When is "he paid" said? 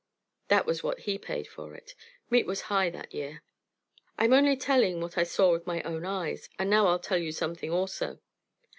1.01-1.45